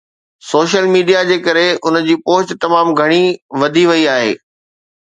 Social 0.51 0.87
media 0.95 1.21
جي 1.31 1.37
ڪري 1.49 1.67
ان 1.87 2.01
جي 2.09 2.17
پهچ 2.31 2.57
تمام 2.67 2.91
گهڻي 3.03 3.23
وڌي 3.63 3.87
وئي 3.93 4.07
آهي. 4.19 4.35